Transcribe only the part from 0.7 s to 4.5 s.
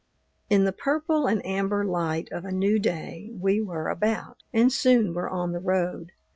purple and amber light of a new day we were about,